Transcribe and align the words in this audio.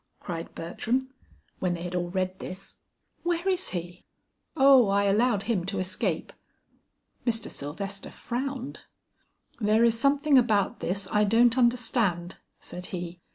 cried 0.19 0.55
Bertram, 0.55 1.13
when 1.59 1.75
they 1.75 1.83
had 1.83 1.93
all 1.93 2.09
read 2.09 2.39
this. 2.39 2.79
"Where 3.21 3.47
is 3.47 3.69
he?" 3.69 4.03
"Oh, 4.57 4.87
I 4.89 5.03
allowed 5.03 5.43
him 5.43 5.63
to 5.67 5.77
escape." 5.77 6.33
Mr. 7.23 7.51
Sylvester 7.51 8.09
frowned. 8.09 8.79
"There 9.59 9.83
is 9.83 9.99
something 9.99 10.39
about 10.39 10.79
this 10.79 11.07
I 11.11 11.23
don't 11.23 11.55
understand," 11.55 12.37
said 12.59 12.87
he. 12.87 13.21